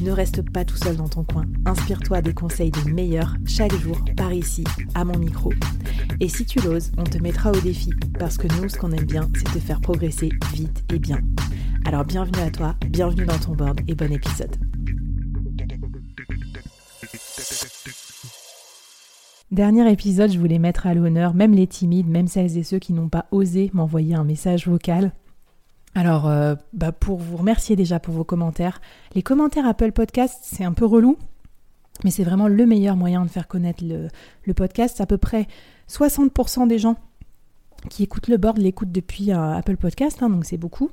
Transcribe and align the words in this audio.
Ne 0.00 0.10
reste 0.10 0.42
pas 0.50 0.64
tout 0.64 0.76
seul 0.76 0.96
dans 0.96 1.08
ton 1.08 1.24
coin. 1.24 1.44
Inspire-toi 1.66 2.22
des 2.22 2.34
conseils 2.34 2.70
des 2.70 2.90
meilleurs 2.90 3.34
chaque 3.46 3.74
jour 3.74 3.98
par 4.16 4.32
ici, 4.32 4.64
à 4.94 5.04
mon 5.04 5.18
micro. 5.18 5.52
Et 6.20 6.28
si 6.28 6.44
tu 6.44 6.60
l'oses, 6.60 6.92
on 6.98 7.04
te 7.04 7.18
mettra 7.18 7.50
au 7.52 7.60
défi 7.60 7.90
parce 8.18 8.36
que 8.36 8.48
nous, 8.60 8.68
ce 8.68 8.76
qu'on 8.76 8.92
aime 8.92 9.04
bien, 9.04 9.28
c'est 9.34 9.44
te 9.44 9.58
faire 9.58 9.80
progresser 9.80 10.30
vite 10.52 10.84
et 10.92 10.98
bien. 10.98 11.18
Alors 11.84 12.04
bienvenue 12.04 12.42
à 12.42 12.50
toi, 12.50 12.74
bienvenue 12.88 13.26
dans 13.26 13.38
ton 13.38 13.54
board 13.54 13.80
et 13.86 13.94
bon 13.94 14.12
épisode. 14.12 14.56
Dernier 19.50 19.90
épisode, 19.92 20.32
je 20.32 20.38
voulais 20.38 20.58
mettre 20.58 20.86
à 20.86 20.94
l'honneur 20.94 21.34
même 21.34 21.54
les 21.54 21.66
timides, 21.66 22.08
même 22.08 22.26
celles 22.26 22.58
et 22.58 22.64
ceux 22.64 22.78
qui 22.78 22.92
n'ont 22.92 23.08
pas 23.08 23.26
osé 23.30 23.70
m'envoyer 23.72 24.14
un 24.14 24.24
message 24.24 24.66
vocal 24.66 25.12
alors, 25.94 26.28
euh, 26.28 26.56
bah 26.72 26.92
pour 26.92 27.18
vous 27.18 27.36
remercier 27.36 27.76
déjà 27.76 28.00
pour 28.00 28.14
vos 28.14 28.24
commentaires. 28.24 28.80
Les 29.14 29.22
commentaires 29.22 29.66
Apple 29.66 29.92
Podcast, 29.92 30.40
c'est 30.42 30.64
un 30.64 30.72
peu 30.72 30.84
relou, 30.84 31.16
mais 32.02 32.10
c'est 32.10 32.24
vraiment 32.24 32.48
le 32.48 32.66
meilleur 32.66 32.96
moyen 32.96 33.24
de 33.24 33.30
faire 33.30 33.46
connaître 33.46 33.84
le, 33.84 34.54
podcast. 34.54 35.00
À 35.00 35.06
peu 35.06 35.18
près 35.18 35.46
60% 35.88 36.66
des 36.66 36.78
gens 36.78 36.96
qui 37.90 38.02
écoutent 38.02 38.28
le 38.28 38.38
board 38.38 38.58
l'écoutent 38.58 38.92
depuis 38.92 39.32
euh, 39.32 39.54
Apple 39.54 39.76
Podcast, 39.76 40.22
hein, 40.22 40.30
donc 40.30 40.44
c'est 40.44 40.56
beaucoup. 40.56 40.90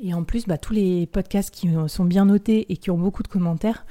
Et 0.00 0.14
en 0.14 0.22
plus, 0.22 0.46
bah, 0.46 0.58
tous 0.58 0.72
les 0.72 1.06
podcasts 1.06 1.50
qui 1.50 1.68
sont 1.88 2.04
bien 2.04 2.24
notés 2.24 2.72
et 2.72 2.76
qui 2.76 2.90
ont 2.90 2.98
beaucoup 2.98 3.22
de 3.22 3.28
commentaires 3.28 3.84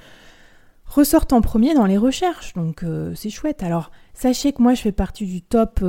ressortent 0.87 1.33
en 1.33 1.41
premier 1.41 1.73
dans 1.73 1.85
les 1.85 1.97
recherches, 1.97 2.53
donc 2.53 2.83
euh, 2.83 3.13
c'est 3.15 3.29
chouette. 3.29 3.61
Alors, 3.63 3.91
Sachez 4.19 4.51
que 4.51 4.63
moi, 4.63 4.73
je 4.73 4.81
fais 4.81 4.91
partie 4.91 5.27
du 5.27 5.43
top 5.43 5.85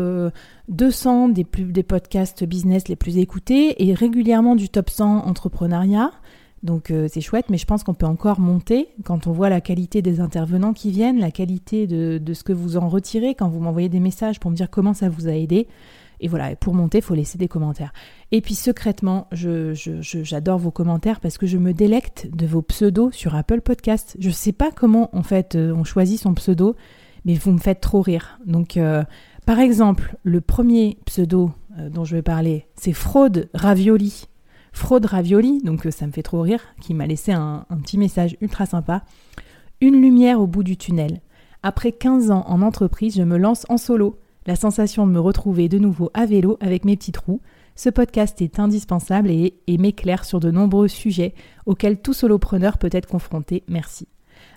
200 0.68 1.30
euh, 1.30 1.32
des, 1.32 1.44
plus, 1.44 1.64
des 1.64 1.82
podcasts 1.82 2.44
business 2.44 2.86
les 2.88 2.94
plus 2.94 3.16
écoutés 3.16 3.88
et 3.88 3.94
régulièrement 3.94 4.54
du 4.54 4.68
top 4.68 4.90
100 4.90 5.24
entrepreneuriat. 5.26 6.10
Donc 6.62 6.90
euh, 6.90 7.08
c'est 7.10 7.22
chouette, 7.22 7.46
mais 7.48 7.56
je 7.56 7.64
pense 7.64 7.84
qu'on 7.84 7.94
peut 7.94 8.04
encore 8.04 8.38
monter 8.38 8.88
quand 9.02 9.26
on 9.26 9.32
voit 9.32 9.48
la 9.48 9.62
qualité 9.62 10.02
des 10.02 10.20
intervenants 10.20 10.74
qui 10.74 10.90
viennent, 10.90 11.18
la 11.20 11.30
qualité 11.30 11.86
de, 11.86 12.34
ce 12.34 12.44
que 12.44 12.52
vous 12.52 12.76
en 12.76 12.90
retirez 12.90 13.34
quand 13.34 13.48
vous 13.48 13.60
m'envoyez 13.60 13.88
des 13.88 14.00
messages 14.00 14.40
pour 14.40 14.50
me 14.50 14.56
dire 14.56 14.68
comment 14.68 14.92
ça 14.92 15.08
vous 15.08 15.26
a 15.26 15.32
aidé. 15.32 15.66
Et 16.20 16.28
voilà, 16.28 16.54
pour 16.56 16.74
monter, 16.74 16.98
il 16.98 17.04
faut 17.04 17.14
laisser 17.14 17.38
des 17.38 17.48
commentaires. 17.48 17.92
Et 18.32 18.40
puis 18.40 18.54
secrètement, 18.54 19.28
j'adore 19.32 20.58
vos 20.58 20.70
commentaires 20.70 21.20
parce 21.20 21.38
que 21.38 21.46
je 21.46 21.58
me 21.58 21.72
délecte 21.72 22.28
de 22.34 22.46
vos 22.46 22.62
pseudos 22.62 23.12
sur 23.12 23.34
Apple 23.34 23.60
Podcast. 23.60 24.16
Je 24.18 24.28
ne 24.28 24.32
sais 24.32 24.52
pas 24.52 24.70
comment 24.70 25.14
en 25.16 25.22
fait 25.22 25.54
euh, 25.54 25.72
on 25.72 25.84
choisit 25.84 26.20
son 26.20 26.34
pseudo 26.34 26.76
mais 27.24 27.34
vous 27.34 27.52
me 27.52 27.58
faites 27.58 27.80
trop 27.80 28.00
rire. 28.00 28.38
Donc, 28.46 28.76
euh, 28.76 29.04
par 29.46 29.58
exemple, 29.58 30.16
le 30.22 30.40
premier 30.40 30.98
pseudo 31.04 31.52
euh, 31.78 31.90
dont 31.90 32.04
je 32.04 32.16
vais 32.16 32.22
parler, 32.22 32.66
c'est 32.74 32.92
Fraude 32.92 33.48
Ravioli. 33.54 34.24
Fraude 34.72 35.06
Ravioli, 35.06 35.60
donc 35.62 35.86
ça 35.90 36.06
me 36.06 36.12
fait 36.12 36.22
trop 36.22 36.40
rire, 36.40 36.62
qui 36.80 36.94
m'a 36.94 37.06
laissé 37.06 37.32
un, 37.32 37.66
un, 37.68 37.76
petit 37.78 37.98
message 37.98 38.36
ultra 38.40 38.66
sympa. 38.66 39.02
Une 39.80 40.00
lumière 40.00 40.40
au 40.40 40.46
bout 40.46 40.62
du 40.62 40.76
tunnel. 40.76 41.20
Après 41.62 41.92
15 41.92 42.30
ans 42.30 42.44
en 42.46 42.62
entreprise, 42.62 43.16
je 43.16 43.22
me 43.22 43.36
lance 43.36 43.66
en 43.68 43.76
solo. 43.76 44.18
La 44.48 44.56
sensation 44.56 45.06
de 45.06 45.12
me 45.12 45.20
retrouver 45.20 45.68
de 45.68 45.78
nouveau 45.78 46.10
à 46.14 46.24
vélo 46.24 46.56
avec 46.62 46.86
mes 46.86 46.96
petits 46.96 47.12
trous. 47.12 47.42
Ce 47.76 47.90
podcast 47.90 48.40
est 48.40 48.58
indispensable 48.58 49.30
et, 49.30 49.52
m'éclaire 49.68 50.24
sur 50.24 50.40
de 50.40 50.50
nombreux 50.50 50.88
sujets 50.88 51.34
auxquels 51.66 52.00
tout 52.00 52.14
solopreneur 52.14 52.78
peut 52.78 52.88
être 52.92 53.06
confronté. 53.06 53.62
Merci. 53.68 54.08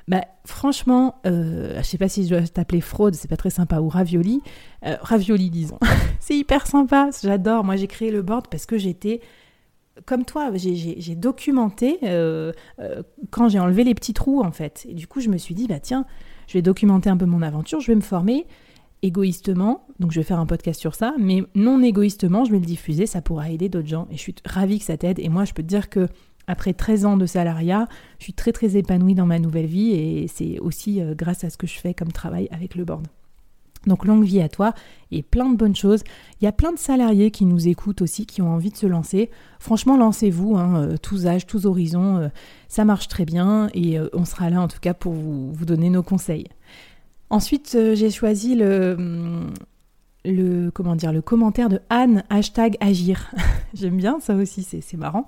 Bah, 0.07 0.21
franchement, 0.45 1.15
euh, 1.25 1.75
je 1.79 1.83
sais 1.83 1.97
pas 1.97 2.07
si 2.07 2.23
je 2.23 2.29
dois 2.29 2.47
t'appeler 2.47 2.79
fraude, 2.79 3.15
c'est 3.15 3.27
pas 3.27 3.35
très 3.35 3.49
sympa, 3.49 3.81
ou 3.81 3.89
ravioli. 3.89 4.41
Euh, 4.85 4.95
ravioli, 5.01 5.49
disons. 5.49 5.77
c'est 6.21 6.37
hyper 6.37 6.67
sympa, 6.67 7.09
j'adore. 7.21 7.65
Moi, 7.65 7.75
j'ai 7.75 7.87
créé 7.87 8.11
le 8.11 8.21
board 8.21 8.47
parce 8.47 8.65
que 8.65 8.77
j'étais 8.77 9.19
comme 10.05 10.25
toi, 10.25 10.51
j'ai 10.55 11.15
documenté 11.15 11.99
euh, 12.03 12.53
euh, 12.79 13.03
quand 13.29 13.49
j'ai 13.49 13.59
enlevé 13.59 13.83
les 13.83 13.93
petits 13.93 14.13
trous, 14.13 14.41
en 14.41 14.51
fait. 14.51 14.85
Et 14.89 14.93
du 14.93 15.07
coup, 15.07 15.19
je 15.19 15.29
me 15.29 15.37
suis 15.37 15.53
dit, 15.53 15.67
bah 15.67 15.79
tiens, 15.79 16.05
je 16.47 16.53
vais 16.53 16.61
documenter 16.61 17.09
un 17.09 17.17
peu 17.17 17.25
mon 17.25 17.41
aventure, 17.41 17.81
je 17.81 17.87
vais 17.87 17.95
me 17.95 18.01
former 18.01 18.45
égoïstement, 19.01 19.87
donc 19.99 20.11
je 20.11 20.19
vais 20.19 20.23
faire 20.23 20.39
un 20.39 20.45
podcast 20.45 20.79
sur 20.79 20.95
ça, 20.95 21.13
mais 21.17 21.43
non 21.55 21.81
égoïstement, 21.81 22.45
je 22.45 22.51
vais 22.51 22.59
le 22.59 22.65
diffuser, 22.65 23.05
ça 23.05 23.21
pourra 23.21 23.49
aider 23.49 23.69
d'autres 23.69 23.87
gens. 23.87 24.07
Et 24.11 24.17
je 24.17 24.21
suis 24.21 24.35
ravie 24.45 24.79
que 24.79 24.85
ça 24.85 24.97
t'aide. 24.97 25.19
Et 25.19 25.29
moi, 25.29 25.45
je 25.45 25.53
peux 25.53 25.63
te 25.63 25.67
dire 25.67 25.89
que 25.89 26.07
après 26.47 26.73
13 26.73 27.05
ans 27.05 27.17
de 27.17 27.25
salariat, 27.25 27.87
je 28.19 28.25
suis 28.25 28.33
très 28.33 28.51
très 28.51 28.75
épanouie 28.77 29.15
dans 29.15 29.25
ma 29.25 29.39
nouvelle 29.39 29.67
vie 29.67 29.91
et 29.91 30.27
c'est 30.27 30.59
aussi 30.59 31.01
euh, 31.01 31.13
grâce 31.15 31.43
à 31.43 31.49
ce 31.49 31.57
que 31.57 31.67
je 31.67 31.79
fais 31.79 31.93
comme 31.93 32.11
travail 32.11 32.47
avec 32.51 32.75
le 32.75 32.83
board. 32.83 33.07
Donc 33.87 34.05
longue 34.05 34.23
vie 34.23 34.41
à 34.41 34.49
toi 34.49 34.73
et 35.11 35.23
plein 35.23 35.49
de 35.49 35.57
bonnes 35.57 35.75
choses. 35.75 36.03
Il 36.39 36.45
y 36.45 36.47
a 36.47 36.51
plein 36.51 36.71
de 36.71 36.77
salariés 36.77 37.31
qui 37.31 37.45
nous 37.45 37.67
écoutent 37.67 38.03
aussi, 38.03 38.27
qui 38.27 38.41
ont 38.41 38.53
envie 38.53 38.69
de 38.69 38.77
se 38.77 38.85
lancer. 38.85 39.31
Franchement, 39.59 39.97
lancez-vous, 39.97 40.55
hein, 40.55 40.83
euh, 40.83 40.97
tous 41.01 41.25
âges, 41.25 41.47
tous 41.47 41.65
horizons, 41.65 42.17
euh, 42.17 42.27
ça 42.67 42.85
marche 42.85 43.07
très 43.07 43.25
bien 43.25 43.69
et 43.73 43.97
on 44.13 44.25
sera 44.25 44.49
là 44.49 44.61
en 44.61 44.67
tout 44.67 44.79
cas 44.79 44.93
pour 44.93 45.13
vous, 45.13 45.51
vous 45.51 45.65
donner 45.65 45.89
nos 45.89 46.03
conseils. 46.03 46.47
Ensuite, 47.31 47.77
j'ai 47.93 48.09
choisi 48.09 48.55
le, 48.55 48.95
hum, 48.99 49.53
le, 50.25 50.69
commentaire 50.69 51.69
de 51.69 51.79
Anne, 51.89 52.23
hashtag 52.29 52.75
agir. 52.81 53.31
J'aime 53.73 53.95
bien 53.95 54.19
ça 54.19 54.35
aussi, 54.35 54.63
c'est 54.63 54.97
marrant. 54.97 55.27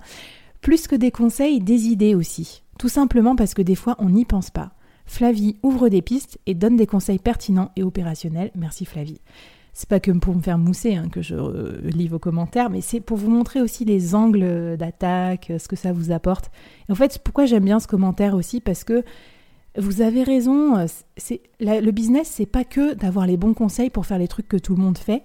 Plus 0.60 0.88
que 0.88 0.98
des 0.98 1.12
conseils, 1.12 1.62
des 1.62 1.88
idées 1.88 2.14
aussi. 2.14 2.62
Tout 2.78 2.90
simplement 2.90 3.38
parce 3.38 3.54
que 3.54 3.62
des 3.62 3.76
fois, 3.76 3.96
on 4.00 4.10
n'y 4.10 4.26
pense 4.26 4.50
pas. 4.50 4.74
Flavie 5.06 5.56
ouvre 5.64 5.88
des 5.88 6.02
pistes 6.02 6.40
et 6.46 6.54
donne 6.54 6.76
des 6.76 6.88
conseils 6.88 7.20
pertinents 7.20 7.72
et 7.78 7.84
opérationnels. 7.84 8.52
Merci 8.54 8.84
Flavie. 8.84 9.22
C'est 9.72 9.88
pas 9.88 10.02
que 10.02 10.12
pour 10.12 10.36
me 10.36 10.42
faire 10.42 10.58
mousser 10.58 10.96
hein, 10.96 11.08
que 11.10 11.22
je 11.22 11.36
euh, 11.36 11.80
lis 11.84 12.10
vos 12.10 12.20
commentaires, 12.20 12.70
mais 12.70 12.82
c'est 12.82 13.00
pour 13.00 13.16
vous 13.16 13.32
montrer 13.32 13.62
aussi 13.62 13.86
les 13.86 14.14
angles 14.14 14.76
d'attaque, 14.78 15.54
ce 15.58 15.70
que 15.70 15.78
ça 15.78 15.94
vous 15.94 16.12
apporte. 16.12 16.52
En 16.90 16.96
fait, 16.96 17.20
pourquoi 17.24 17.46
j'aime 17.46 17.64
bien 17.64 17.80
ce 17.80 17.88
commentaire 17.88 18.36
aussi 18.36 18.60
Parce 18.60 18.84
que 18.84 19.06
vous 19.78 20.02
avez 20.02 20.24
raison, 20.24 20.78
euh, 20.78 20.86
le 21.60 21.92
business, 21.92 22.28
c'est 22.32 22.46
pas 22.46 22.64
que 22.64 22.94
d'avoir 22.94 23.26
les 23.26 23.38
bons 23.38 23.54
conseils 23.54 23.90
pour 23.90 24.06
faire 24.06 24.20
les 24.20 24.28
trucs 24.28 24.48
que 24.48 24.58
tout 24.58 24.76
le 24.76 24.82
monde 24.82 24.98
fait 24.98 25.24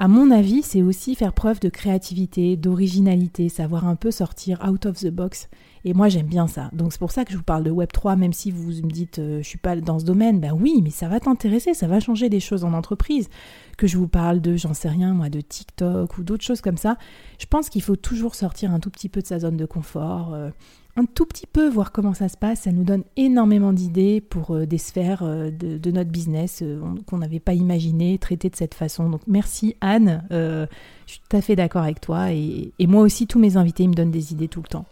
à 0.00 0.06
mon 0.06 0.30
avis, 0.30 0.62
c'est 0.62 0.80
aussi 0.80 1.16
faire 1.16 1.32
preuve 1.32 1.58
de 1.58 1.68
créativité, 1.68 2.56
d'originalité, 2.56 3.48
savoir 3.48 3.84
un 3.84 3.96
peu 3.96 4.12
sortir 4.12 4.64
out 4.64 4.86
of 4.86 5.00
the 5.00 5.08
box. 5.08 5.48
Et 5.84 5.92
moi, 5.92 6.08
j'aime 6.08 6.26
bien 6.26 6.46
ça. 6.46 6.70
Donc 6.72 6.92
c'est 6.92 7.00
pour 7.00 7.10
ça 7.10 7.24
que 7.24 7.32
je 7.32 7.36
vous 7.36 7.42
parle 7.42 7.64
de 7.64 7.72
Web3, 7.72 8.16
même 8.16 8.32
si 8.32 8.52
vous 8.52 8.70
me 8.70 8.90
dites 8.90 9.18
euh, 9.18 9.42
je 9.42 9.48
suis 9.48 9.58
pas 9.58 9.74
dans 9.74 9.98
ce 9.98 10.04
domaine. 10.04 10.38
Ben 10.38 10.52
oui, 10.52 10.82
mais 10.84 10.90
ça 10.90 11.08
va 11.08 11.18
t'intéresser, 11.18 11.74
ça 11.74 11.88
va 11.88 11.98
changer 11.98 12.28
des 12.28 12.38
choses 12.38 12.62
en 12.62 12.74
entreprise. 12.74 13.28
Que 13.76 13.88
je 13.88 13.98
vous 13.98 14.06
parle 14.06 14.40
de, 14.40 14.54
j'en 14.56 14.72
sais 14.72 14.88
rien, 14.88 15.14
moi, 15.14 15.30
de 15.30 15.40
TikTok 15.40 16.16
ou 16.18 16.22
d'autres 16.22 16.44
choses 16.44 16.60
comme 16.60 16.76
ça. 16.76 16.96
Je 17.40 17.46
pense 17.46 17.68
qu'il 17.68 17.82
faut 17.82 17.96
toujours 17.96 18.36
sortir 18.36 18.72
un 18.72 18.78
tout 18.78 18.90
petit 18.90 19.08
peu 19.08 19.20
de 19.20 19.26
sa 19.26 19.40
zone 19.40 19.56
de 19.56 19.66
confort. 19.66 20.32
Euh, 20.32 20.50
un 20.98 21.04
tout 21.04 21.26
petit 21.26 21.46
peu, 21.46 21.68
voir 21.68 21.92
comment 21.92 22.12
ça 22.12 22.28
se 22.28 22.36
passe. 22.36 22.62
Ça 22.62 22.72
nous 22.72 22.82
donne 22.82 23.04
énormément 23.16 23.72
d'idées 23.72 24.20
pour 24.20 24.50
euh, 24.50 24.66
des 24.66 24.78
sphères 24.78 25.22
euh, 25.22 25.50
de, 25.50 25.90
notre 25.92 26.10
business 26.10 26.60
euh, 26.62 26.80
qu'on 27.06 27.18
n'avait 27.18 27.38
pas 27.38 27.54
imaginé 27.54 28.18
traiter 28.18 28.50
de 28.50 28.56
cette 28.56 28.74
façon. 28.74 29.08
Donc 29.08 29.20
merci 29.28 29.76
Anne, 29.80 30.24
je 30.30 30.66
suis 31.06 31.20
tout 31.20 31.36
à 31.36 31.40
fait 31.40 31.54
d'accord 31.54 31.84
avec 31.84 32.00
toi. 32.00 32.32
Et, 32.32 32.72
moi 32.80 33.02
aussi, 33.02 33.28
tous 33.28 33.38
mes 33.38 33.56
invités 33.56 33.86
me 33.86 33.94
donnent 33.94 34.10
des 34.10 34.32
idées 34.32 34.48
tout 34.48 34.60
le 34.60 34.68
temps. 34.68 34.86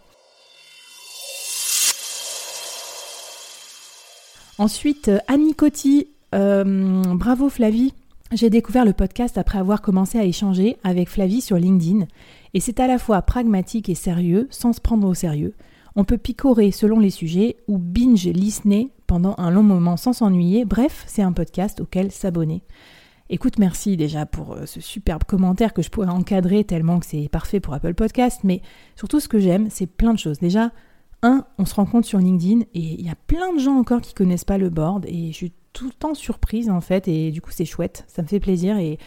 Ensuite, 4.57 5.11
Annie 5.27 5.55
Coty, 5.55 6.07
bravo 6.31 7.49
Flavie. 7.49 7.93
J'ai 8.31 8.49
découvert 8.49 8.85
le 8.85 8.93
podcast 8.93 9.37
après 9.37 9.59
avoir 9.59 9.81
commencé 9.81 10.17
à 10.17 10.23
échanger 10.23 10.77
avec 10.83 11.09
Flavie 11.09 11.41
sur 11.41 11.57
LinkedIn. 11.57 12.07
Et 12.53 12.59
c'est 12.59 12.79
à 12.79 12.87
la 12.87 12.97
fois 12.97 13.21
pragmatique 13.21 13.89
et 13.89 13.95
sérieux, 13.95 14.47
sans 14.51 14.73
se 14.73 14.81
prendre 14.81 15.07
au 15.07 15.13
sérieux. 15.13 15.53
On 15.99 16.03
peut 16.03 16.19
picorer 16.19 16.69
selon 16.69 16.99
les 16.99 17.09
sujets 17.09 17.57
ou 17.67 17.79
binge 17.79 18.27
listener 18.27 18.91
pendant 19.07 19.33
un 19.39 19.49
long 19.49 19.63
moment 19.63 19.97
sans 19.97 20.13
s'ennuyer. 20.13 20.63
Bref, 20.63 21.03
c'est 21.07 21.23
un 21.23 21.31
podcast 21.31 21.81
auquel 21.81 22.11
s'abonner. 22.11 22.61
Écoute, 23.31 23.57
merci 23.57 23.97
déjà 23.97 24.27
pour 24.27 24.53
euh, 24.53 24.67
ce 24.67 24.79
superbe 24.79 25.23
commentaire 25.23 25.73
que 25.73 25.81
je 25.81 25.89
pourrais 25.89 26.09
encadrer 26.09 26.63
tellement 26.63 26.99
que 26.99 27.07
c'est 27.07 27.29
parfait 27.29 27.59
pour 27.59 27.73
Apple 27.73 27.95
Podcast. 27.95 28.41
Mais 28.43 28.61
surtout, 28.95 29.19
ce 29.19 29.27
que 29.27 29.39
j'aime, 29.39 29.71
c'est 29.71 29.87
plein 29.87 30.13
de 30.13 30.19
choses. 30.19 30.37
Déjà, 30.37 30.71
un, 31.23 31.45
on 31.57 31.65
se 31.65 31.73
rend 31.73 31.87
compte 31.87 32.05
sur 32.05 32.19
LinkedIn 32.19 32.61
et 32.75 32.79
il 32.79 33.03
y 33.03 33.09
a 33.09 33.15
plein 33.15 33.51
de 33.55 33.59
gens 33.59 33.75
encore 33.75 34.01
qui 34.01 34.13
connaissent 34.13 34.45
pas 34.45 34.59
le 34.59 34.69
board 34.69 35.03
et 35.07 35.31
je 35.31 35.35
suis 35.35 35.53
tout 35.73 35.87
le 35.87 35.93
temps 35.93 36.13
surprise 36.13 36.69
en 36.69 36.79
fait 36.79 37.07
et 37.07 37.31
du 37.31 37.41
coup 37.41 37.49
c'est 37.51 37.65
chouette, 37.65 38.05
ça 38.07 38.21
me 38.21 38.27
fait 38.27 38.39
plaisir 38.39 38.77
et 38.77 38.99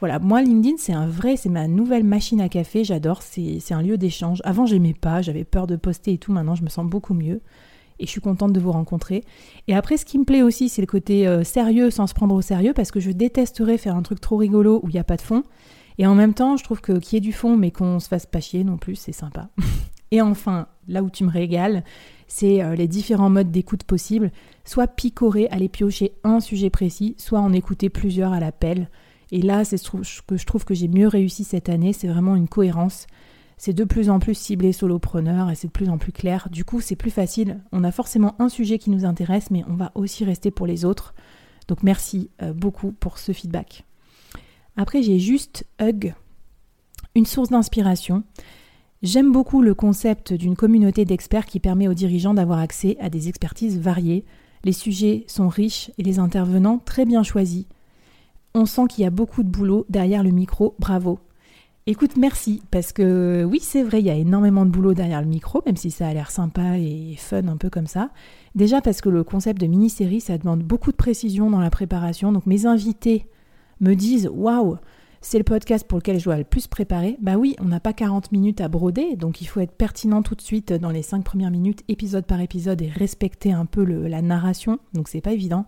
voilà, 0.00 0.18
moi 0.18 0.42
LinkedIn 0.42 0.76
c'est 0.78 0.92
un 0.92 1.06
vrai, 1.06 1.36
c'est 1.36 1.48
ma 1.48 1.68
nouvelle 1.68 2.04
machine 2.04 2.40
à 2.40 2.48
café, 2.48 2.84
j'adore, 2.84 3.22
c'est 3.22 3.72
un 3.72 3.82
lieu 3.82 3.96
d'échange. 3.98 4.40
Avant 4.44 4.66
j'aimais 4.66 4.94
pas, 4.94 5.22
j'avais 5.22 5.44
peur 5.44 5.66
de 5.66 5.76
poster 5.76 6.14
et 6.14 6.18
tout, 6.18 6.32
maintenant 6.32 6.54
je 6.54 6.64
me 6.64 6.68
sens 6.68 6.86
beaucoup 6.86 7.14
mieux 7.14 7.40
et 8.00 8.06
je 8.06 8.10
suis 8.10 8.20
contente 8.20 8.52
de 8.52 8.60
vous 8.60 8.72
rencontrer. 8.72 9.24
Et 9.68 9.74
après, 9.76 9.96
ce 9.96 10.04
qui 10.04 10.18
me 10.18 10.24
plaît 10.24 10.42
aussi, 10.42 10.68
c'est 10.68 10.80
le 10.80 10.86
côté 10.86 11.28
euh, 11.28 11.44
sérieux 11.44 11.90
sans 11.90 12.06
se 12.06 12.14
prendre 12.14 12.34
au 12.34 12.42
sérieux, 12.42 12.72
parce 12.72 12.90
que 12.90 12.98
je 12.98 13.10
détesterais 13.10 13.78
faire 13.78 13.94
un 13.94 14.02
truc 14.02 14.20
trop 14.20 14.38
rigolo 14.38 14.80
où 14.82 14.88
il 14.88 14.94
n'y 14.94 14.98
a 14.98 15.04
pas 15.04 15.16
de 15.16 15.22
fond. 15.22 15.44
Et 15.98 16.06
en 16.06 16.14
même 16.14 16.32
temps, 16.32 16.56
je 16.56 16.64
trouve 16.64 16.80
que 16.80 16.98
qu'il 16.98 17.16
y 17.16 17.18
ait 17.18 17.20
du 17.20 17.32
fond, 17.32 17.56
mais 17.56 17.70
qu'on 17.70 18.00
se 18.00 18.08
fasse 18.08 18.24
pas 18.24 18.40
chier 18.40 18.64
non 18.64 18.78
plus, 18.78 18.96
c'est 18.96 19.12
sympa. 19.12 19.50
et 20.10 20.22
enfin, 20.22 20.66
là 20.88 21.02
où 21.02 21.10
tu 21.10 21.24
me 21.24 21.30
régales, 21.30 21.84
c'est 22.26 22.62
euh, 22.62 22.74
les 22.74 22.88
différents 22.88 23.30
modes 23.30 23.50
d'écoute 23.50 23.84
possibles. 23.84 24.32
Soit 24.64 24.88
picorer, 24.88 25.46
aller 25.50 25.68
piocher 25.68 26.12
un 26.24 26.40
sujet 26.40 26.70
précis, 26.70 27.14
soit 27.18 27.40
en 27.40 27.52
écouter 27.52 27.90
plusieurs 27.90 28.32
à 28.32 28.40
l'appel. 28.40 28.88
Et 29.32 29.42
là, 29.42 29.64
c'est 29.64 29.76
ce 29.76 29.90
que 30.26 30.36
je 30.36 30.46
trouve 30.46 30.64
que 30.64 30.74
j'ai 30.74 30.88
mieux 30.88 31.08
réussi 31.08 31.44
cette 31.44 31.68
année, 31.68 31.92
c'est 31.92 32.08
vraiment 32.08 32.36
une 32.36 32.48
cohérence 32.48 33.06
c'est 33.60 33.74
de 33.74 33.84
plus 33.84 34.08
en 34.08 34.20
plus 34.20 34.34
ciblé 34.34 34.72
solopreneur 34.72 35.50
et 35.50 35.54
c'est 35.54 35.66
de 35.66 35.72
plus 35.72 35.90
en 35.90 35.98
plus 35.98 36.12
clair. 36.12 36.48
Du 36.50 36.64
coup, 36.64 36.80
c'est 36.80 36.96
plus 36.96 37.10
facile. 37.10 37.60
On 37.72 37.84
a 37.84 37.92
forcément 37.92 38.34
un 38.38 38.48
sujet 38.48 38.78
qui 38.78 38.88
nous 38.88 39.04
intéresse, 39.04 39.50
mais 39.50 39.64
on 39.68 39.74
va 39.74 39.92
aussi 39.94 40.24
rester 40.24 40.50
pour 40.50 40.66
les 40.66 40.86
autres. 40.86 41.14
Donc 41.68 41.82
merci 41.82 42.30
euh, 42.40 42.54
beaucoup 42.54 42.90
pour 42.90 43.18
ce 43.18 43.32
feedback. 43.32 43.84
Après, 44.78 45.02
j'ai 45.02 45.18
juste 45.18 45.66
Hug, 45.78 46.14
une 47.14 47.26
source 47.26 47.50
d'inspiration. 47.50 48.22
J'aime 49.02 49.30
beaucoup 49.30 49.60
le 49.60 49.74
concept 49.74 50.32
d'une 50.32 50.56
communauté 50.56 51.04
d'experts 51.04 51.44
qui 51.44 51.60
permet 51.60 51.86
aux 51.86 51.92
dirigeants 51.92 52.32
d'avoir 52.32 52.60
accès 52.60 52.96
à 52.98 53.10
des 53.10 53.28
expertises 53.28 53.78
variées. 53.78 54.24
Les 54.64 54.72
sujets 54.72 55.24
sont 55.26 55.48
riches 55.50 55.90
et 55.98 56.02
les 56.02 56.18
intervenants 56.18 56.78
très 56.78 57.04
bien 57.04 57.22
choisis. 57.22 57.66
On 58.54 58.66
sent 58.66 58.82
qu'il 58.88 59.04
y 59.04 59.06
a 59.06 59.10
beaucoup 59.10 59.42
de 59.42 59.48
boulot 59.48 59.86
derrière 59.88 60.24
le 60.24 60.30
micro, 60.30 60.74
bravo. 60.78 61.20
Écoute, 61.86 62.16
merci, 62.16 62.62
parce 62.70 62.92
que 62.92 63.44
oui, 63.44 63.60
c'est 63.62 63.82
vrai, 63.82 64.00
il 64.00 64.06
y 64.06 64.10
a 64.10 64.14
énormément 64.14 64.66
de 64.66 64.70
boulot 64.70 64.92
derrière 64.92 65.22
le 65.22 65.28
micro, 65.28 65.62
même 65.66 65.76
si 65.76 65.90
ça 65.90 66.08
a 66.08 66.12
l'air 66.12 66.30
sympa 66.30 66.78
et 66.78 67.14
fun 67.16 67.46
un 67.48 67.56
peu 67.56 67.70
comme 67.70 67.86
ça. 67.86 68.10
Déjà 68.54 68.80
parce 68.80 69.00
que 69.00 69.08
le 69.08 69.24
concept 69.24 69.60
de 69.60 69.66
mini-série, 69.66 70.20
ça 70.20 70.36
demande 70.36 70.62
beaucoup 70.62 70.90
de 70.90 70.96
précision 70.96 71.48
dans 71.48 71.60
la 71.60 71.70
préparation. 71.70 72.32
Donc 72.32 72.46
mes 72.46 72.66
invités 72.66 73.26
me 73.80 73.94
disent 73.94 74.28
Waouh, 74.32 74.76
c'est 75.22 75.38
le 75.38 75.44
podcast 75.44 75.86
pour 75.86 75.98
lequel 75.98 76.18
je 76.18 76.24
dois 76.24 76.36
le 76.36 76.44
plus 76.44 76.66
préparer. 76.66 77.16
Bah 77.20 77.36
oui, 77.36 77.56
on 77.60 77.66
n'a 77.66 77.80
pas 77.80 77.92
40 77.92 78.32
minutes 78.32 78.60
à 78.60 78.68
broder, 78.68 79.16
donc 79.16 79.40
il 79.40 79.46
faut 79.46 79.60
être 79.60 79.72
pertinent 79.72 80.22
tout 80.22 80.34
de 80.34 80.42
suite 80.42 80.72
dans 80.72 80.90
les 80.90 81.02
5 81.02 81.24
premières 81.24 81.50
minutes, 81.50 81.82
épisode 81.88 82.26
par 82.26 82.40
épisode, 82.40 82.82
et 82.82 82.88
respecter 82.88 83.52
un 83.52 83.64
peu 83.64 83.84
la 83.84 84.22
narration. 84.22 84.78
Donc 84.92 85.08
c'est 85.08 85.20
pas 85.20 85.32
évident. 85.32 85.66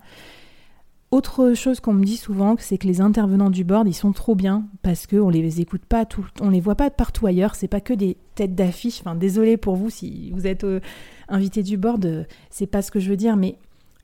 Autre 1.12 1.52
chose 1.52 1.78
qu'on 1.80 1.92
me 1.92 2.04
dit 2.04 2.16
souvent, 2.16 2.56
c'est 2.58 2.78
que 2.78 2.86
les 2.86 3.02
intervenants 3.02 3.50
du 3.50 3.64
board, 3.64 3.86
ils 3.86 3.92
sont 3.92 4.12
trop 4.12 4.34
bien 4.34 4.64
parce 4.80 5.06
qu'on 5.06 5.28
les 5.28 5.60
écoute 5.60 5.84
pas 5.86 6.06
tout, 6.06 6.26
on 6.40 6.48
les 6.48 6.60
voit 6.60 6.74
pas 6.74 6.88
partout 6.88 7.26
ailleurs. 7.26 7.54
C'est 7.54 7.68
pas 7.68 7.82
que 7.82 7.92
des 7.92 8.16
têtes 8.34 8.54
d'affiche. 8.54 9.00
Enfin, 9.00 9.14
désolé 9.14 9.58
pour 9.58 9.76
vous 9.76 9.90
si 9.90 10.30
vous 10.30 10.46
êtes 10.46 10.64
euh, 10.64 10.80
invité 11.28 11.62
du 11.62 11.76
board, 11.76 12.06
euh, 12.06 12.24
c'est 12.48 12.66
pas 12.66 12.80
ce 12.80 12.90
que 12.90 12.98
je 12.98 13.10
veux 13.10 13.18
dire, 13.18 13.36
mais 13.36 13.56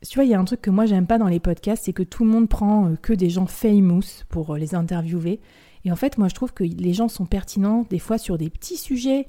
tu 0.06 0.16
vois, 0.16 0.24
il 0.24 0.30
y 0.30 0.34
a 0.34 0.38
un 0.38 0.44
truc 0.44 0.60
que 0.60 0.68
moi 0.68 0.84
j'aime 0.84 1.06
pas 1.06 1.16
dans 1.16 1.28
les 1.28 1.40
podcasts, 1.40 1.86
c'est 1.86 1.94
que 1.94 2.02
tout 2.02 2.24
le 2.24 2.30
monde 2.30 2.46
prend 2.46 2.88
euh, 2.88 2.96
que 3.00 3.14
des 3.14 3.30
gens 3.30 3.46
famous 3.46 4.24
pour 4.28 4.56
les 4.56 4.74
interviewer. 4.74 5.40
Et 5.86 5.90
en 5.90 5.96
fait, 5.96 6.18
moi 6.18 6.28
je 6.28 6.34
trouve 6.34 6.52
que 6.52 6.64
les 6.64 6.92
gens 6.92 7.08
sont 7.08 7.24
pertinents 7.24 7.86
des 7.88 8.00
fois 8.00 8.18
sur 8.18 8.36
des 8.36 8.50
petits 8.50 8.76
sujets 8.76 9.26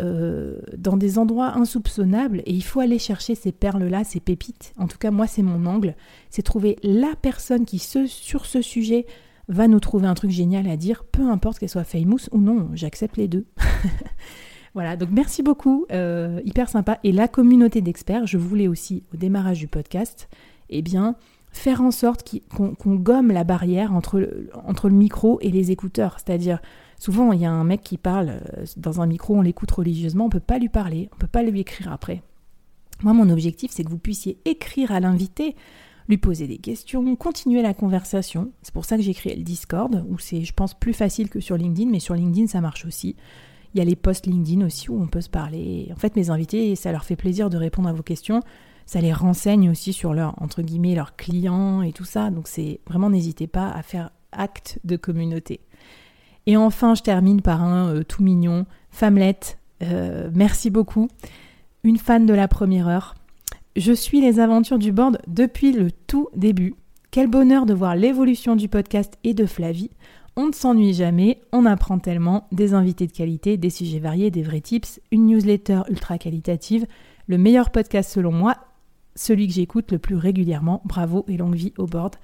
euh, 0.00 0.58
dans 0.76 0.96
des 0.96 1.18
endroits 1.18 1.56
insoupçonnables 1.56 2.42
et 2.46 2.52
il 2.52 2.62
faut 2.62 2.80
aller 2.80 2.98
chercher 2.98 3.34
ces 3.34 3.52
perles-là, 3.52 4.04
ces 4.04 4.20
pépites. 4.20 4.72
En 4.76 4.86
tout 4.86 4.98
cas, 4.98 5.10
moi, 5.10 5.26
c'est 5.26 5.42
mon 5.42 5.66
angle. 5.66 5.96
C'est 6.30 6.42
trouver 6.42 6.76
la 6.82 7.14
personne 7.20 7.64
qui, 7.64 7.78
sur 7.78 8.46
ce 8.46 8.62
sujet, 8.62 9.06
va 9.48 9.66
nous 9.66 9.80
trouver 9.80 10.06
un 10.06 10.14
truc 10.14 10.30
génial 10.30 10.68
à 10.68 10.76
dire, 10.76 11.04
peu 11.04 11.22
importe 11.22 11.58
qu'elle 11.58 11.68
soit 11.68 11.84
famous 11.84 12.28
ou 12.32 12.38
non, 12.38 12.68
j'accepte 12.74 13.16
les 13.16 13.28
deux. 13.28 13.46
voilà, 14.74 14.96
donc 14.96 15.08
merci 15.10 15.42
beaucoup, 15.42 15.86
euh, 15.90 16.40
hyper 16.44 16.68
sympa. 16.68 16.98
Et 17.02 17.12
la 17.12 17.28
communauté 17.28 17.80
d'experts, 17.80 18.26
je 18.26 18.38
voulais 18.38 18.68
aussi, 18.68 19.02
au 19.12 19.16
démarrage 19.16 19.58
du 19.58 19.68
podcast, 19.68 20.28
eh 20.68 20.82
bien, 20.82 21.16
faire 21.50 21.80
en 21.80 21.90
sorte 21.90 22.24
qu'on 22.54 22.94
gomme 22.94 23.32
la 23.32 23.44
barrière 23.44 23.92
entre 23.92 24.18
le 24.18 24.94
micro 24.94 25.38
et 25.40 25.50
les 25.50 25.70
écouteurs. 25.70 26.16
C'est-à-dire, 26.18 26.60
Souvent, 26.98 27.32
il 27.32 27.40
y 27.40 27.44
a 27.44 27.50
un 27.50 27.64
mec 27.64 27.82
qui 27.82 27.96
parle 27.96 28.30
euh, 28.30 28.64
dans 28.76 29.00
un 29.00 29.06
micro, 29.06 29.36
on 29.36 29.42
l'écoute 29.42 29.70
religieusement, 29.70 30.24
on 30.24 30.28
ne 30.28 30.32
peut 30.32 30.40
pas 30.40 30.58
lui 30.58 30.68
parler, 30.68 31.08
on 31.12 31.16
ne 31.16 31.20
peut 31.20 31.28
pas 31.28 31.42
lui 31.42 31.60
écrire 31.60 31.92
après. 31.92 32.22
Moi, 33.02 33.12
mon 33.12 33.30
objectif, 33.30 33.70
c'est 33.72 33.84
que 33.84 33.90
vous 33.90 33.98
puissiez 33.98 34.38
écrire 34.44 34.90
à 34.90 34.98
l'invité, 34.98 35.54
lui 36.08 36.18
poser 36.18 36.48
des 36.48 36.58
questions, 36.58 37.14
continuer 37.14 37.62
la 37.62 37.74
conversation. 37.74 38.50
C'est 38.62 38.74
pour 38.74 38.84
ça 38.84 38.96
que 38.96 39.02
j'ai 39.02 39.14
créé 39.14 39.36
le 39.36 39.44
Discord, 39.44 40.04
où 40.08 40.18
c'est, 40.18 40.42
je 40.42 40.52
pense, 40.52 40.74
plus 40.74 40.92
facile 40.92 41.28
que 41.28 41.38
sur 41.38 41.56
LinkedIn, 41.56 41.88
mais 41.88 42.00
sur 42.00 42.14
LinkedIn, 42.14 42.48
ça 42.48 42.60
marche 42.60 42.84
aussi. 42.84 43.14
Il 43.74 43.78
y 43.78 43.80
a 43.80 43.84
les 43.84 43.94
posts 43.94 44.26
LinkedIn 44.26 44.66
aussi 44.66 44.90
où 44.90 45.00
on 45.00 45.06
peut 45.06 45.20
se 45.20 45.28
parler. 45.28 45.90
En 45.92 45.96
fait, 45.96 46.16
mes 46.16 46.30
invités, 46.30 46.74
ça 46.74 46.90
leur 46.90 47.04
fait 47.04 47.16
plaisir 47.16 47.50
de 47.50 47.56
répondre 47.56 47.88
à 47.88 47.92
vos 47.92 48.02
questions. 48.02 48.40
Ça 48.88 49.02
les 49.02 49.12
renseigne 49.12 49.68
aussi 49.68 49.92
sur 49.92 50.14
leur, 50.14 50.40
entre 50.42 50.62
guillemets, 50.62 50.94
leurs 50.94 51.14
clients 51.14 51.82
et 51.82 51.92
tout 51.92 52.06
ça. 52.06 52.30
Donc, 52.30 52.48
c'est 52.48 52.80
vraiment, 52.86 53.10
n'hésitez 53.10 53.46
pas 53.46 53.68
à 53.68 53.82
faire 53.82 54.12
acte 54.32 54.78
de 54.84 54.96
communauté. 54.96 55.60
Et 56.46 56.56
enfin, 56.56 56.94
je 56.94 57.02
termine 57.02 57.42
par 57.42 57.62
un 57.62 57.94
euh, 57.94 58.02
tout 58.02 58.22
mignon. 58.22 58.64
Femmelette, 58.90 59.58
euh, 59.82 60.30
merci 60.32 60.70
beaucoup. 60.70 61.08
Une 61.84 61.98
fan 61.98 62.24
de 62.24 62.32
la 62.32 62.48
première 62.48 62.88
heure. 62.88 63.14
Je 63.76 63.92
suis 63.92 64.22
les 64.22 64.40
aventures 64.40 64.78
du 64.78 64.90
board 64.90 65.18
depuis 65.26 65.72
le 65.72 65.90
tout 66.06 66.28
début. 66.34 66.74
Quel 67.10 67.26
bonheur 67.26 67.66
de 67.66 67.74
voir 67.74 67.94
l'évolution 67.94 68.56
du 68.56 68.70
podcast 68.70 69.18
et 69.22 69.34
de 69.34 69.44
Flavie. 69.44 69.90
On 70.34 70.46
ne 70.46 70.52
s'ennuie 70.52 70.94
jamais, 70.94 71.42
on 71.52 71.66
apprend 71.66 71.98
tellement, 71.98 72.46
des 72.52 72.72
invités 72.72 73.06
de 73.06 73.12
qualité, 73.12 73.58
des 73.58 73.68
sujets 73.68 73.98
variés, 73.98 74.30
des 74.30 74.42
vrais 74.42 74.62
tips, 74.62 74.98
une 75.12 75.26
newsletter 75.26 75.82
ultra 75.90 76.16
qualitative, 76.16 76.86
le 77.26 77.36
meilleur 77.36 77.68
podcast 77.68 78.10
selon 78.10 78.32
moi, 78.32 78.56
celui 79.14 79.46
que 79.46 79.54
j'écoute 79.54 79.92
le 79.92 79.98
plus 79.98 80.16
régulièrement. 80.16 80.82
Bravo 80.84 81.24
et 81.28 81.36
longue 81.36 81.54
vie 81.54 81.72
au 81.78 81.86
board. 81.86 82.16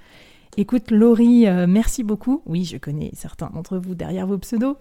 Écoute, 0.56 0.90
Laurie, 0.90 1.48
euh, 1.48 1.66
merci 1.66 2.04
beaucoup. 2.04 2.42
Oui, 2.46 2.64
je 2.64 2.76
connais 2.76 3.10
certains 3.14 3.50
d'entre 3.52 3.76
vous 3.78 3.94
derrière 3.94 4.26
vos 4.26 4.38
pseudos. 4.38 4.76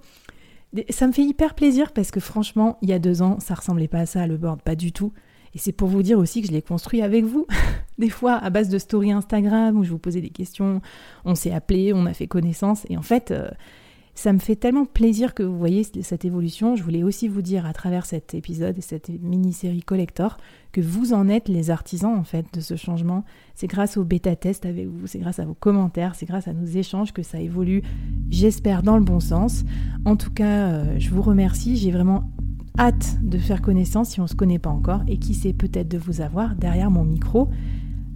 Ça 0.89 1.07
me 1.07 1.11
fait 1.11 1.23
hyper 1.23 1.55
plaisir 1.55 1.91
parce 1.91 2.11
que 2.11 2.19
franchement, 2.19 2.77
il 2.81 2.89
y 2.89 2.93
a 2.93 2.99
deux 2.99 3.21
ans, 3.21 3.39
ça 3.39 3.55
ressemblait 3.55 3.87
pas 3.87 3.99
à 3.99 4.05
ça, 4.05 4.27
le 4.27 4.37
board, 4.37 4.61
pas 4.61 4.75
du 4.75 4.91
tout. 4.91 5.13
Et 5.55 5.59
c'est 5.59 5.71
pour 5.71 5.87
vous 5.87 6.01
dire 6.01 6.17
aussi 6.17 6.41
que 6.41 6.47
je 6.47 6.51
l'ai 6.51 6.61
construit 6.61 7.01
avec 7.01 7.25
vous. 7.25 7.47
des 7.97 8.09
fois, 8.09 8.33
à 8.33 8.49
base 8.49 8.69
de 8.69 8.77
story 8.77 9.11
Instagram 9.11 9.77
où 9.77 9.83
je 9.83 9.89
vous 9.89 9.99
posais 9.99 10.21
des 10.21 10.29
questions, 10.29 10.81
on 11.25 11.35
s'est 11.35 11.51
appelé, 11.51 11.93
on 11.93 12.05
a 12.05 12.13
fait 12.13 12.27
connaissance. 12.27 12.85
Et 12.89 12.97
en 12.97 13.03
fait, 13.03 13.31
euh, 13.31 13.49
ça 14.15 14.31
me 14.31 14.39
fait 14.39 14.55
tellement 14.55 14.85
plaisir 14.85 15.33
que 15.33 15.41
vous 15.41 15.57
voyez 15.57 15.83
cette 15.83 16.23
évolution. 16.23 16.75
Je 16.75 16.83
voulais 16.83 17.03
aussi 17.03 17.27
vous 17.27 17.41
dire 17.41 17.65
à 17.65 17.73
travers 17.73 18.05
cet 18.05 18.35
épisode 18.35 18.77
et 18.77 18.81
cette 18.81 19.09
mini-série 19.09 19.81
collector 19.81 20.37
que 20.71 20.81
vous 20.81 21.13
en 21.13 21.27
êtes 21.29 21.49
les 21.49 21.71
artisans 21.71 22.15
en 22.15 22.23
fait 22.23 22.45
de 22.53 22.61
ce 22.61 22.75
changement. 22.75 23.23
C'est 23.55 23.67
grâce 23.67 23.97
au 23.97 24.03
bêta 24.03 24.35
test 24.35 24.65
avec 24.65 24.87
vous, 24.87 25.07
c'est 25.07 25.19
grâce 25.19 25.39
à 25.39 25.45
vos 25.45 25.55
commentaires, 25.55 26.13
c'est 26.15 26.25
grâce 26.25 26.47
à 26.47 26.53
nos 26.53 26.65
échanges 26.65 27.11
que 27.11 27.23
ça 27.23 27.39
évolue, 27.39 27.81
j'espère 28.29 28.83
dans 28.83 28.97
le 28.97 29.03
bon 29.03 29.19
sens. 29.19 29.63
En 30.05 30.15
tout 30.15 30.31
cas, 30.31 30.67
euh, 30.67 30.95
je 30.99 31.09
vous 31.09 31.21
remercie, 31.21 31.75
j'ai 31.77 31.91
vraiment 31.91 32.31
hâte 32.77 33.17
de 33.21 33.37
faire 33.37 33.61
connaissance 33.61 34.09
si 34.09 34.19
on 34.19 34.23
ne 34.23 34.27
se 34.27 34.35
connaît 34.35 34.59
pas 34.59 34.69
encore 34.69 35.01
et 35.07 35.17
qui 35.17 35.33
sait 35.33 35.53
peut-être 35.53 35.87
de 35.87 35.97
vous 35.97 36.21
avoir 36.21 36.55
derrière 36.55 36.91
mon 36.91 37.03
micro. 37.03 37.49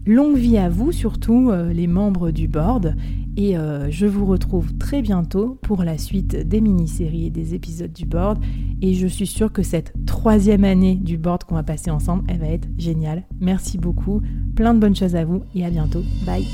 Longue 0.07 0.37
vie 0.37 0.57
à 0.57 0.69
vous, 0.69 0.93
surtout 0.93 1.51
euh, 1.51 1.73
les 1.73 1.85
membres 1.85 2.31
du 2.31 2.47
board. 2.47 2.95
Et 3.35 3.57
euh, 3.57 3.91
je 3.91 4.05
vous 4.05 4.25
retrouve 4.25 4.73
très 4.77 5.01
bientôt 5.01 5.59
pour 5.61 5.83
la 5.83 5.97
suite 5.97 6.47
des 6.47 6.61
mini-séries 6.61 7.25
et 7.25 7.29
des 7.29 7.53
épisodes 7.53 7.91
du 7.91 8.05
board. 8.05 8.39
Et 8.81 8.93
je 8.93 9.05
suis 9.05 9.27
sûre 9.27 9.51
que 9.51 9.63
cette 9.63 9.93
troisième 10.05 10.63
année 10.63 10.95
du 10.95 11.17
board 11.17 11.43
qu'on 11.43 11.55
va 11.55 11.63
passer 11.63 11.91
ensemble, 11.91 12.23
elle 12.29 12.39
va 12.39 12.47
être 12.47 12.69
géniale. 12.77 13.23
Merci 13.41 13.77
beaucoup. 13.77 14.21
Plein 14.55 14.73
de 14.73 14.79
bonnes 14.79 14.95
choses 14.95 15.17
à 15.17 15.25
vous 15.25 15.43
et 15.53 15.65
à 15.65 15.69
bientôt. 15.69 16.03
Bye. 16.25 16.45